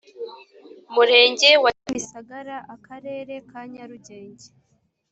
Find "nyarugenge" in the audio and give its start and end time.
3.71-4.47